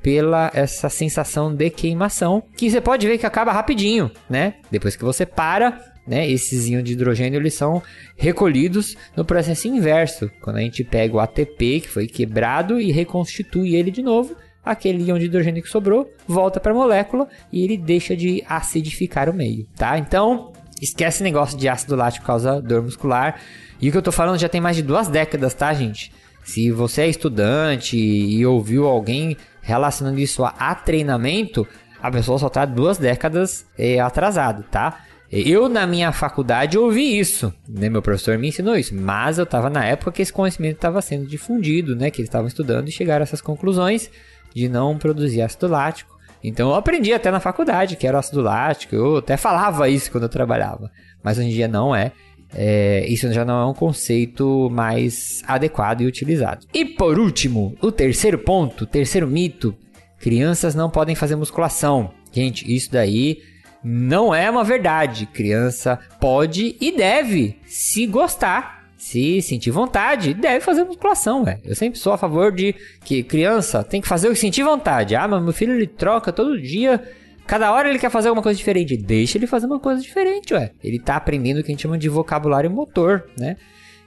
pela 0.06 0.52
essa 0.54 0.88
sensação 0.90 1.52
de 1.52 1.68
queimação, 1.72 2.44
que 2.56 2.70
você 2.70 2.80
pode 2.80 3.08
ver 3.08 3.18
que 3.18 3.26
acaba 3.26 3.52
rapidinho, 3.52 4.12
né? 4.30 4.54
Depois 4.70 4.96
que 4.96 5.04
você 5.04 5.26
para, 5.26 5.82
né? 6.08 6.30
Esses 6.30 6.68
íons 6.68 6.84
de 6.84 6.94
hidrogênio 6.94 7.40
eles 7.40 7.54
são 7.54 7.82
recolhidos 8.16 8.96
no 9.16 9.26
processo 9.26 9.68
inverso, 9.68 10.30
quando 10.42 10.58
a 10.58 10.62
gente 10.62 10.84
pega 10.84 11.16
o 11.16 11.20
ATP 11.20 11.82
que 11.82 11.90
foi 11.90 12.08
quebrado 12.08 12.80
e 12.80 12.92
reconstitui 12.92 13.76
ele 13.76 13.92
de 13.92 14.02
novo, 14.02 14.36
aquele 14.64 15.04
íon 15.04 15.20
de 15.20 15.26
hidrogênio 15.26 15.62
que 15.62 15.70
sobrou 15.70 16.10
volta 16.28 16.60
para 16.60 16.72
a 16.72 16.76
molécula 16.76 17.28
e 17.52 17.64
ele 17.64 17.78
deixa 17.78 18.16
de 18.16 18.44
acidificar 18.48 19.30
o 19.30 19.34
meio, 19.34 19.68
tá? 19.76 19.98
Então, 19.98 20.52
esquece 20.82 21.24
negócio 21.24 21.58
de 21.58 21.70
ácido 21.70 21.96
lático 21.96 22.26
causa 22.26 22.62
dor 22.62 22.82
muscular. 22.82 23.40
E 23.80 23.90
o 23.90 23.92
que 23.92 23.98
eu 23.98 24.02
tô 24.02 24.12
falando 24.12 24.40
já 24.40 24.50
tem 24.50 24.62
mais 24.62 24.76
de 24.76 24.82
duas 24.82 25.08
décadas, 25.08 25.54
tá, 25.54 25.74
gente? 25.74 26.12
Se 26.44 26.72
você 26.72 27.02
é 27.02 27.08
estudante 27.08 27.98
e 27.98 28.46
ouviu 28.46 28.86
alguém 28.86 29.36
relacionando 29.62 30.20
isso 30.20 30.44
a, 30.44 30.50
a 30.58 30.76
treinamento, 30.76 31.68
a 32.02 32.12
pessoa 32.12 32.38
só 32.38 32.50
tá 32.50 32.66
duas 32.66 32.98
décadas 32.98 33.66
é, 33.78 34.00
atrasado, 34.00 34.64
tá? 34.70 35.04
Eu, 35.32 35.68
na 35.68 35.88
minha 35.88 36.12
faculdade, 36.12 36.78
ouvi 36.78 37.18
isso, 37.18 37.54
né? 37.68 37.90
Meu 37.90 38.02
professor 38.02 38.38
me 38.38 38.50
ensinou 38.50 38.76
isso, 38.76 38.96
mas 38.96 39.38
eu 39.38 39.44
estava 39.44 39.70
na 39.70 39.84
época 39.84 40.12
que 40.12 40.22
esse 40.22 40.32
conhecimento 40.32 40.76
estava 40.76 41.02
sendo 41.02 41.26
difundido, 41.26 41.96
né? 41.96 42.12
Que 42.12 42.22
eles 42.22 42.30
estavam 42.30 42.48
estudando 42.48 42.88
e 42.88 42.92
chegaram 42.92 43.22
a 43.22 43.24
essas 43.24 43.42
conclusões 43.42 44.10
de 44.54 44.70
não 44.70 44.98
produzir 44.98 45.42
ácido 45.42 45.68
lático. 45.68 46.16
Então 46.44 46.70
eu 46.70 46.76
aprendi 46.76 47.12
até 47.12 47.32
na 47.32 47.40
faculdade 47.40 47.96
que 47.96 48.06
era 48.06 48.20
ácido 48.20 48.42
lático, 48.42 48.96
eu 48.96 49.18
até 49.18 49.36
falava 49.36 49.90
isso 49.90 50.12
quando 50.12 50.24
eu 50.24 50.30
trabalhava, 50.30 50.92
mas 51.24 51.38
hoje 51.38 51.48
em 51.48 51.52
dia 51.52 51.68
não 51.68 51.96
é. 51.96 52.12
É, 52.54 53.06
isso 53.08 53.32
já 53.34 53.44
não 53.44 53.62
é 53.62 53.66
um 53.66 53.74
conceito 53.74 54.70
mais 54.72 55.42
adequado 55.48 56.02
e 56.02 56.06
utilizado. 56.06 56.66
E 56.74 56.86
por 56.86 57.20
último, 57.20 57.76
o 57.82 57.92
terceiro 57.92 58.38
ponto, 58.38 58.84
o 58.84 58.88
terceiro 58.88 59.28
mito: 59.28 59.76
crianças 60.20 60.76
não 60.76 60.90
podem 60.90 61.16
fazer 61.16 61.36
musculação. 61.36 62.12
Gente, 62.32 62.72
isso 62.74 62.92
daí 62.92 63.40
Não 63.88 64.34
é 64.34 64.50
uma 64.50 64.64
verdade. 64.64 65.28
Criança 65.28 66.00
pode 66.20 66.76
e 66.82 66.92
deve 66.92 67.60
se 67.68 68.08
gostar 68.08 68.84
se 68.98 69.40
sentir 69.44 69.70
vontade, 69.70 70.34
deve 70.34 70.62
fazer 70.62 70.84
musculação, 70.84 71.44
velho. 71.44 71.60
Eu 71.64 71.76
sempre 71.76 72.00
sou 72.00 72.14
a 72.14 72.18
favor 72.18 72.52
de 72.52 72.74
que 73.04 73.22
criança 73.22 73.84
tem 73.84 74.02
que 74.02 74.08
fazer 74.08 74.28
o 74.28 74.32
que 74.32 74.40
sentir 74.40 74.64
vontade. 74.64 75.16
Ah, 75.16 75.28
mas 75.28 75.44
meu 75.44 75.54
filho 75.54 75.74
ele 75.74 75.86
troca 75.86 76.34
todo 76.34 76.60
dia. 76.60 77.04
Cada 77.46 77.72
hora 77.72 77.88
ele 77.88 78.00
quer 78.00 78.10
fazer 78.10 78.30
alguma 78.30 78.42
coisa 78.42 78.58
diferente. 78.58 78.98
Deixa 78.98 79.38
ele 79.38 79.46
fazer 79.46 79.68
uma 79.68 79.80
coisa 79.80 80.02
diferente, 80.02 80.56
ué. 80.56 80.72
Ele 80.84 80.98
tá 80.98 81.18
aprendendo 81.18 81.60
o 81.60 81.64
que 81.64 81.72
a 81.72 81.74
gente 81.74 81.84
chama 81.84 82.00
de 82.00 82.10
vocabulário 82.10 82.72
motor, 82.72 83.26
né? 83.38 83.58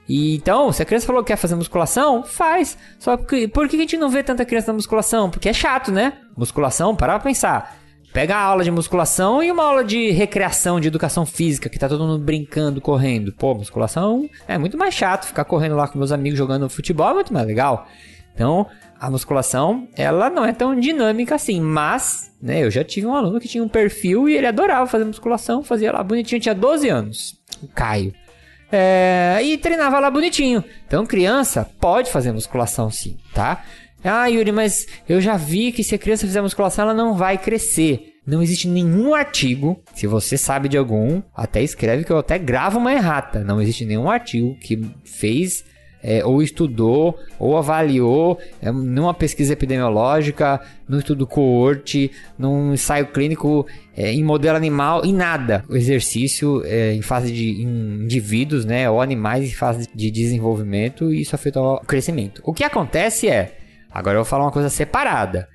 E 0.09 0.35
então, 0.35 0.73
se 0.73 0.81
a 0.81 0.85
criança 0.85 1.07
falou 1.07 1.23
que 1.23 1.27
quer 1.27 1.37
fazer 1.37 1.55
musculação, 1.55 2.23
faz. 2.23 2.77
Só 2.97 3.15
que 3.15 3.47
por 3.47 3.69
que 3.69 3.77
a 3.77 3.79
gente 3.79 3.95
não 3.95 4.09
vê 4.09 4.21
tanta 4.21 4.43
criança 4.43 4.67
na 4.67 4.73
musculação? 4.73 5.29
Porque 5.29 5.47
é 5.47 5.53
chato, 5.53 5.93
né? 5.93 6.17
Musculação, 6.35 6.93
para 6.93 7.13
pra 7.13 7.23
pensar. 7.23 7.78
Pega 8.13 8.35
a 8.35 8.41
aula 8.41 8.63
de 8.63 8.71
musculação 8.71 9.43
e 9.43 9.51
uma 9.51 9.63
aula 9.63 9.83
de 9.83 10.09
recreação, 10.09 10.79
de 10.79 10.87
educação 10.87 11.25
física, 11.25 11.69
que 11.69 11.77
tá 11.77 11.87
todo 11.87 12.05
mundo 12.05 12.23
brincando, 12.23 12.81
correndo. 12.81 13.31
Pô, 13.31 13.53
musculação 13.53 14.27
é 14.47 14.57
muito 14.57 14.77
mais 14.77 14.95
chato. 14.95 15.27
Ficar 15.27 15.45
correndo 15.45 15.75
lá 15.75 15.87
com 15.87 15.97
meus 15.97 16.11
amigos 16.11 16.37
jogando 16.37 16.69
futebol 16.69 17.11
é 17.11 17.13
muito 17.13 17.33
mais 17.33 17.45
legal. 17.45 17.87
Então, 18.33 18.65
a 18.99 19.09
musculação, 19.11 19.87
ela 19.95 20.29
não 20.29 20.43
é 20.45 20.53
tão 20.53 20.77
dinâmica 20.77 21.35
assim, 21.35 21.61
mas, 21.61 22.31
né, 22.41 22.63
eu 22.63 22.71
já 22.71 22.83
tive 22.83 23.05
um 23.05 23.13
aluno 23.13 23.39
que 23.39 23.47
tinha 23.47 23.63
um 23.63 23.69
perfil 23.69 24.27
e 24.27 24.35
ele 24.35 24.47
adorava 24.47 24.87
fazer 24.87 25.05
musculação, 25.05 25.63
fazia 25.63 25.91
lá 25.91 26.03
bonitinho, 26.03 26.41
tinha 26.41 26.55
12 26.55 26.89
anos, 26.89 27.37
o 27.61 27.67
Caio. 27.67 28.13
É, 28.71 29.39
e 29.43 29.57
treinava 29.57 29.99
lá 29.99 30.09
bonitinho. 30.09 30.63
Então, 30.87 31.05
criança 31.05 31.69
pode 31.79 32.11
fazer 32.11 32.31
musculação 32.31 32.89
sim, 32.89 33.17
tá? 33.33 33.63
Ah, 34.03 34.27
Yuri, 34.27 34.51
mas 34.51 34.87
eu 35.07 35.19
já 35.19 35.35
vi 35.35 35.71
que 35.71 35.83
se 35.83 35.95
a 35.95 35.97
criança 35.97 36.25
fizer 36.25 36.41
musculação, 36.41 36.85
ela 36.85 36.93
não 36.93 37.15
vai 37.15 37.37
crescer. 37.37 38.15
Não 38.25 38.41
existe 38.43 38.67
nenhum 38.67 39.13
artigo, 39.15 39.81
se 39.95 40.05
você 40.05 40.37
sabe 40.37 40.69
de 40.69 40.77
algum, 40.77 41.21
até 41.35 41.63
escreve 41.63 42.03
que 42.03 42.11
eu 42.11 42.17
até 42.19 42.37
gravo 42.37 42.77
uma 42.77 42.93
errata. 42.93 43.43
Não 43.43 43.61
existe 43.61 43.85
nenhum 43.85 44.09
artigo 44.09 44.55
que 44.59 44.79
fez 45.03 45.63
é, 46.01 46.23
ou 46.23 46.41
estudou 46.41 47.17
ou 47.37 47.57
avaliou 47.57 48.39
é, 48.61 48.71
numa 48.71 49.13
pesquisa 49.13 49.53
epidemiológica, 49.53 50.61
num 50.87 50.99
estudo 50.99 51.27
coorte, 51.27 52.11
num 52.37 52.73
ensaio 52.73 53.07
clínico 53.07 53.65
é, 53.95 54.13
em 54.13 54.23
modelo 54.23 54.55
animal, 54.55 55.03
em 55.05 55.13
nada. 55.13 55.63
O 55.67 55.75
exercício 55.75 56.63
é, 56.65 56.93
em 56.93 57.01
fase 57.01 57.31
de 57.31 57.61
em 57.61 58.03
indivíduos, 58.03 58.65
né, 58.65 58.89
ou 58.89 59.01
animais 59.01 59.43
em 59.43 59.53
fase 59.53 59.87
de 59.93 60.11
desenvolvimento 60.11 61.11
e 61.11 61.21
isso 61.21 61.35
afeta 61.35 61.61
o 61.61 61.79
crescimento. 61.79 62.41
O 62.45 62.53
que 62.53 62.63
acontece 62.63 63.27
é 63.27 63.58
Agora 63.91 64.17
eu 64.17 64.23
vou 64.23 64.29
falar 64.29 64.45
uma 64.45 64.51
coisa 64.51 64.69
separada. 64.69 65.47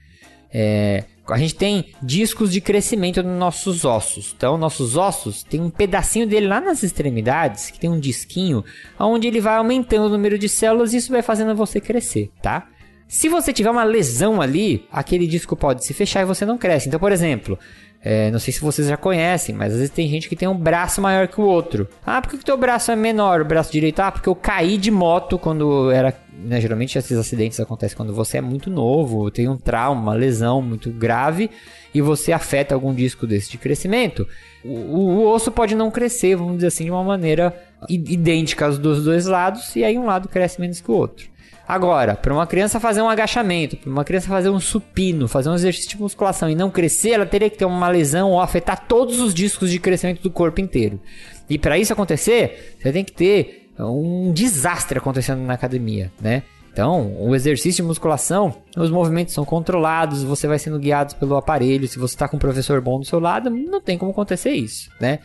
É, 0.52 1.04
a 1.28 1.38
gente 1.38 1.54
tem 1.54 1.92
discos 2.02 2.52
de 2.52 2.60
crescimento 2.60 3.22
nos 3.22 3.38
nossos 3.38 3.84
ossos. 3.84 4.34
Então, 4.36 4.58
nossos 4.58 4.96
ossos 4.96 5.42
tem 5.42 5.60
um 5.60 5.70
pedacinho 5.70 6.26
dele 6.26 6.46
lá 6.46 6.60
nas 6.60 6.82
extremidades, 6.82 7.70
que 7.70 7.78
tem 7.78 7.90
um 7.90 7.98
disquinho, 7.98 8.64
onde 8.98 9.26
ele 9.26 9.40
vai 9.40 9.56
aumentando 9.56 10.06
o 10.06 10.10
número 10.10 10.38
de 10.38 10.48
células 10.48 10.92
e 10.92 10.98
isso 10.98 11.10
vai 11.10 11.22
fazendo 11.22 11.54
você 11.54 11.80
crescer, 11.80 12.30
tá? 12.42 12.68
Se 13.06 13.28
você 13.28 13.52
tiver 13.52 13.70
uma 13.70 13.84
lesão 13.84 14.40
ali, 14.40 14.86
aquele 14.90 15.26
disco 15.26 15.56
pode 15.56 15.84
se 15.84 15.92
fechar 15.92 16.22
e 16.22 16.24
você 16.24 16.44
não 16.44 16.58
cresce. 16.58 16.88
Então, 16.88 16.98
por 16.98 17.12
exemplo, 17.12 17.58
é, 18.06 18.30
não 18.30 18.38
sei 18.38 18.52
se 18.52 18.60
vocês 18.60 18.86
já 18.86 18.98
conhecem, 18.98 19.54
mas 19.54 19.72
às 19.72 19.78
vezes 19.78 19.94
tem 19.94 20.06
gente 20.08 20.28
que 20.28 20.36
tem 20.36 20.46
um 20.46 20.56
braço 20.56 21.00
maior 21.00 21.26
que 21.26 21.40
o 21.40 21.44
outro. 21.44 21.88
Ah, 22.04 22.20
por 22.20 22.30
que 22.30 22.36
o 22.36 22.44
teu 22.44 22.56
braço 22.56 22.90
é 22.90 22.96
menor, 22.96 23.40
o 23.40 23.44
braço 23.46 23.72
direito? 23.72 24.00
Ah, 24.00 24.12
porque 24.12 24.28
eu 24.28 24.34
caí 24.34 24.76
de 24.76 24.90
moto 24.90 25.38
quando 25.38 25.90
era. 25.90 26.14
Né, 26.36 26.60
geralmente 26.60 26.98
esses 26.98 27.16
acidentes 27.16 27.58
acontecem 27.60 27.96
quando 27.96 28.12
você 28.12 28.38
é 28.38 28.40
muito 28.40 28.68
novo, 28.68 29.30
tem 29.30 29.48
um 29.48 29.56
trauma, 29.56 30.02
uma 30.02 30.14
lesão 30.14 30.60
muito 30.60 30.90
grave 30.90 31.48
e 31.94 32.02
você 32.02 32.32
afeta 32.32 32.74
algum 32.74 32.92
disco 32.92 33.26
desse 33.26 33.50
de 33.50 33.56
crescimento. 33.56 34.26
O, 34.62 34.68
o, 34.68 34.98
o 35.18 35.32
osso 35.32 35.50
pode 35.50 35.74
não 35.74 35.90
crescer, 35.90 36.36
vamos 36.36 36.56
dizer 36.56 36.66
assim, 36.66 36.84
de 36.84 36.90
uma 36.90 37.04
maneira 37.04 37.56
idêntica 37.88 38.68
dos 38.70 39.04
dois 39.04 39.26
lados, 39.26 39.74
e 39.76 39.84
aí 39.84 39.96
um 39.96 40.04
lado 40.04 40.28
cresce 40.28 40.60
menos 40.60 40.80
que 40.80 40.90
o 40.90 40.94
outro. 40.94 41.28
Agora, 41.66 42.14
para 42.14 42.32
uma 42.32 42.46
criança 42.46 42.78
fazer 42.78 43.00
um 43.00 43.08
agachamento, 43.08 43.76
para 43.76 43.90
uma 43.90 44.04
criança 44.04 44.28
fazer 44.28 44.50
um 44.50 44.60
supino, 44.60 45.26
fazer 45.26 45.48
um 45.48 45.54
exercício 45.54 45.90
de 45.90 46.00
musculação 46.00 46.50
e 46.50 46.54
não 46.54 46.70
crescer, 46.70 47.12
ela 47.12 47.26
teria 47.26 47.48
que 47.48 47.56
ter 47.56 47.64
uma 47.64 47.88
lesão 47.88 48.32
ou 48.32 48.40
afetar 48.40 48.86
todos 48.86 49.18
os 49.18 49.32
discos 49.32 49.70
de 49.70 49.78
crescimento 49.78 50.22
do 50.22 50.30
corpo 50.30 50.60
inteiro. 50.60 51.00
E 51.48 51.58
para 51.58 51.78
isso 51.78 51.92
acontecer, 51.92 52.76
você 52.80 52.92
tem 52.92 53.04
que 53.04 53.12
ter 53.12 53.70
um 53.78 54.30
desastre 54.32 54.98
acontecendo 54.98 55.40
na 55.40 55.54
academia, 55.54 56.12
né? 56.20 56.42
Então, 56.70 57.16
o 57.20 57.36
exercício 57.36 57.82
de 57.82 57.86
musculação, 57.86 58.56
os 58.76 58.90
movimentos 58.90 59.32
são 59.32 59.44
controlados, 59.44 60.24
você 60.24 60.48
vai 60.48 60.58
sendo 60.58 60.76
guiado 60.76 61.14
pelo 61.14 61.36
aparelho. 61.36 61.86
Se 61.86 62.00
você 62.00 62.14
está 62.16 62.26
com 62.26 62.36
um 62.36 62.40
professor 62.40 62.80
bom 62.80 62.98
do 62.98 63.06
seu 63.06 63.20
lado, 63.20 63.48
não 63.48 63.80
tem 63.80 63.96
como 63.96 64.10
acontecer 64.10 64.50
isso, 64.50 64.90
né? 65.00 65.20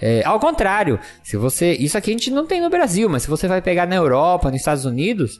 É, 0.00 0.22
ao 0.24 0.40
contrário, 0.40 0.98
se 1.22 1.36
você. 1.36 1.72
Isso 1.72 1.96
aqui 1.96 2.10
a 2.10 2.14
gente 2.14 2.30
não 2.30 2.46
tem 2.46 2.60
no 2.60 2.70
Brasil, 2.70 3.08
mas 3.08 3.22
se 3.22 3.28
você 3.28 3.46
vai 3.46 3.60
pegar 3.60 3.86
na 3.86 3.94
Europa, 3.94 4.50
nos 4.50 4.60
Estados 4.60 4.86
Unidos, 4.86 5.38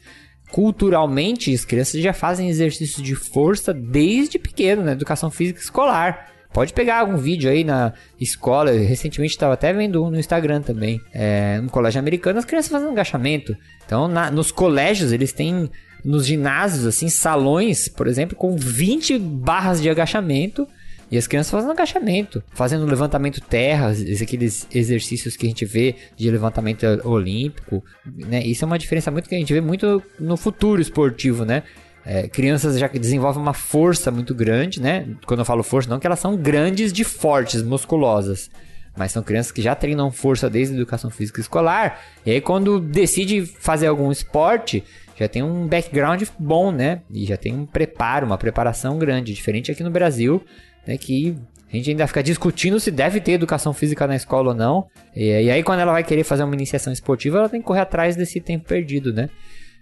culturalmente, 0.55 1.53
as 1.53 1.65
crianças 1.65 2.01
já 2.01 2.13
fazem 2.13 2.49
exercício 2.49 3.03
de 3.03 3.17
força 3.17 3.75
desde 3.75 4.39
pequeno, 4.39 4.85
na 4.85 4.93
educação 4.93 5.29
física 5.29 5.59
escolar. 5.59 6.29
Pode 6.53 6.73
pegar 6.73 7.01
algum 7.01 7.17
vídeo 7.17 7.51
aí 7.51 7.65
na 7.65 7.93
escola. 8.21 8.71
Eu 8.71 8.87
recentemente 8.87 9.35
estava 9.35 9.55
até 9.55 9.73
vendo 9.73 10.05
um 10.05 10.11
no 10.11 10.17
Instagram 10.17 10.63
também. 10.63 11.01
É, 11.13 11.61
no 11.61 11.69
colégio 11.69 11.99
americano, 11.99 12.39
as 12.39 12.45
crianças 12.45 12.71
fazem 12.71 12.89
agachamento. 12.89 13.57
Então, 13.85 14.07
na, 14.07 14.31
nos 14.31 14.53
colégios, 14.53 15.11
eles 15.11 15.33
têm 15.33 15.69
nos 16.05 16.25
ginásios, 16.25 16.87
assim, 16.87 17.09
salões, 17.09 17.89
por 17.89 18.07
exemplo, 18.07 18.37
com 18.37 18.57
20 18.57 19.19
barras 19.19 19.83
de 19.83 19.91
agachamento 19.91 20.69
e 21.11 21.19
as 21.19 21.27
crianças 21.27 21.51
fazendo 21.51 21.73
agachamento, 21.73 22.43
fazendo 22.53 22.87
levantamento 22.87 23.41
terra, 23.41 23.93
aqueles 24.21 24.67
exercícios 24.75 25.37
que 25.37 25.47
a 25.47 25.49
gente 25.49 25.65
vê 25.65 25.95
de 26.17 26.31
levantamento 26.31 26.85
olímpico, 27.05 27.85
né? 28.05 28.45
Isso 28.45 28.65
é 28.65 28.67
uma 28.67 28.79
diferença 28.79 29.11
muito 29.11 29.29
que 29.29 29.35
a 29.35 29.39
gente 29.39 29.53
vê 29.53 29.61
muito 29.61 30.03
no 30.19 30.37
futuro 30.37 30.81
esportivo, 30.81 31.45
né? 31.45 31.63
É, 32.07 32.29
crianças 32.29 32.79
já 32.79 32.87
desenvolvem 32.87 33.41
uma 33.41 33.55
força 33.55 34.11
muito 34.11 34.35
grande, 34.35 34.81
né? 34.81 35.09
Quando 35.27 35.41
eu 35.41 35.45
falo 35.45 35.63
força, 35.63 35.89
não 35.89 35.99
que 35.99 36.07
elas 36.07 36.19
são 36.19 36.37
grandes 36.37 36.93
de 36.93 37.05
fortes, 37.05 37.63
musculosas. 37.63 38.51
Mas 38.97 39.11
são 39.11 39.23
crianças 39.23 39.51
que 39.51 39.63
já 39.63 39.75
treinam 39.75 40.11
força 40.11 40.49
desde 40.49 40.75
a 40.75 40.77
educação 40.77 41.11
física 41.11 41.41
escolar. 41.41 42.01
E 42.25 42.31
aí, 42.31 42.41
quando 42.41 42.79
decide 42.79 43.45
fazer 43.45 43.87
algum 43.89 44.13
esporte, 44.13 44.85
já 45.19 45.29
tem 45.29 45.43
um 45.43 45.67
background 45.67 46.23
bom, 46.39 46.71
né? 46.71 47.03
E 47.11 47.25
já 47.25 47.37
tem 47.37 47.55
um 47.55 47.67
preparo, 47.67 48.27
uma 48.27 48.39
preparação 48.39 48.99
grande. 48.99 49.35
Diferente 49.35 49.73
aqui 49.73 49.83
no 49.83 49.91
Brasil, 49.91 50.45
né, 50.87 50.97
que 50.97 51.37
a 51.73 51.77
gente 51.77 51.91
ainda 51.91 52.07
fica 52.07 52.23
discutindo 52.23 52.79
se 52.79 52.91
deve 52.91 53.21
ter 53.21 53.33
educação 53.33 53.73
física 53.73 54.07
na 54.07 54.15
escola 54.15 54.51
ou 54.51 54.55
não. 54.55 54.87
E, 55.15 55.25
e, 55.25 55.51
aí, 55.51 55.63
quando 55.63 55.81
ela 55.81 55.93
vai 55.93 56.05
querer 56.05 56.23
fazer 56.23 56.45
uma 56.45 56.55
iniciação 56.55 56.93
esportiva, 56.93 57.39
ela 57.39 57.49
tem 57.49 57.61
que 57.61 57.67
correr 57.67 57.81
atrás 57.81 58.15
desse 58.15 58.41
tempo 58.41 58.65
perdido, 58.67 59.13
né? 59.13 59.29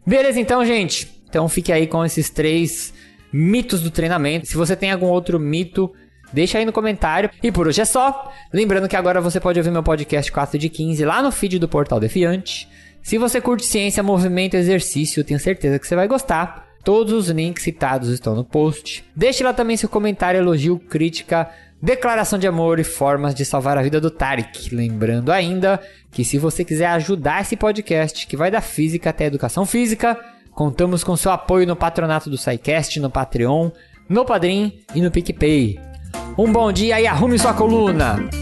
Beleza, 0.07 0.41
então, 0.41 0.65
gente. 0.65 1.23
Então, 1.29 1.49
fique 1.49 1.71
aí 1.71 1.87
com 1.87 2.03
esses 2.03 2.31
três 2.31 2.95
mitos 3.33 3.83
do 3.83 3.91
treinamento. 3.91 4.47
Se 4.47 4.57
você 4.57 4.75
tem 4.75 4.91
algum 4.91 5.07
outro 5.07 5.39
mito, 5.39 5.93
deixa 6.33 6.57
aí 6.57 6.65
no 6.65 6.73
comentário. 6.73 7.29
E 7.43 7.53
por 7.53 7.69
hoje 7.69 7.83
é 7.83 7.85
só. 7.85 8.33
Lembrando 8.53 8.89
que 8.89 8.97
agora 8.97 9.21
você 9.21 9.39
pode 9.39 9.59
ouvir 9.59 9.71
meu 9.71 9.83
podcast 9.83 10.33
4 10.33 10.59
de 10.59 10.71
15 10.71 11.05
lá 11.05 11.23
no 11.23 11.31
feed 11.31 11.59
do 11.59 11.69
Portal 11.69 12.01
Defiante. 12.01 12.69
Se 13.03 13.19
você 13.19 13.41
curte 13.41 13.67
ciência, 13.67 14.03
movimento 14.03 14.55
exercício, 14.55 15.25
tenho 15.25 15.41
certeza 15.41 15.79
que 15.79 15.87
você 15.87 15.97
vai 15.97 16.09
gostar. 16.09 16.72
Todos 16.85 17.13
os 17.13 17.29
links 17.29 17.63
citados 17.63 18.09
estão 18.09 18.35
no 18.35 18.45
post. 18.45 19.05
Deixe 19.15 19.45
lá 19.45 19.53
também 19.53 19.77
seu 19.77 19.89
comentário, 19.89 20.39
elogio, 20.39 20.79
crítica, 20.79 21.49
declaração 21.81 22.39
de 22.39 22.47
amor 22.47 22.79
e 22.79 22.85
formas 22.85 23.35
de 23.35 23.45
salvar 23.45 23.79
a 23.79 23.83
vida 23.83 24.01
do 24.01 24.11
Tarek. 24.11 24.75
Lembrando 24.75 25.31
ainda 25.31 25.81
que 26.11 26.25
se 26.25 26.39
você 26.39 26.65
quiser 26.65 26.87
ajudar 26.87 27.43
esse 27.43 27.57
podcast, 27.57 28.27
que 28.27 28.37
vai 28.37 28.51
da 28.51 28.61
física 28.61 29.11
até 29.11 29.27
educação 29.27 29.65
física, 29.65 30.19
contamos 30.53 31.05
com 31.05 31.17
seu 31.17 31.31
apoio 31.31 31.67
no 31.67 31.77
patronato 31.77 32.29
do 32.29 32.37
SciCast, 32.37 32.99
no 32.99 33.11
Patreon, 33.11 33.71
no 34.09 34.25
Padrim 34.25 34.81
e 34.95 35.01
no 35.01 35.11
PicPay. 35.11 35.81
Um 36.37 36.51
bom 36.51 36.73
dia 36.73 37.01
e 37.01 37.07
arrume 37.07 37.39
sua 37.39 37.55
coluna! 37.55 38.42